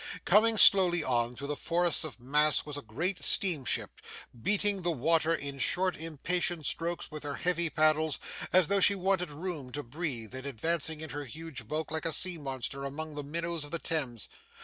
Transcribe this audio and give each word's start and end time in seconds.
Coming 0.25 0.57
slowly 0.57 1.03
on 1.03 1.35
through 1.35 1.45
the 1.49 1.55
forests 1.55 2.03
of 2.03 2.19
masts 2.19 2.65
was 2.65 2.75
a 2.75 2.81
great 2.81 3.23
steamship, 3.23 4.01
beating 4.41 4.81
the 4.81 4.89
water 4.89 5.31
in 5.31 5.59
short 5.59 5.95
impatient 5.95 6.65
strokes 6.65 7.11
with 7.11 7.21
her 7.21 7.35
heavy 7.35 7.69
paddles 7.69 8.17
as 8.51 8.67
though 8.67 8.79
she 8.79 8.95
wanted 8.95 9.29
room 9.29 9.71
to 9.73 9.83
breathe, 9.83 10.33
and 10.33 10.47
advancing 10.47 11.01
in 11.01 11.11
her 11.11 11.25
huge 11.25 11.67
bulk 11.67 11.91
like 11.91 12.05
a 12.05 12.11
sea 12.11 12.39
monster 12.39 12.83
among 12.83 13.13
the 13.13 13.21
minnows 13.21 13.63
of 13.63 13.69
the 13.69 13.77
Thames. 13.77 14.27